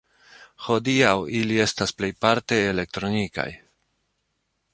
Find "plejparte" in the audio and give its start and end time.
1.99-2.59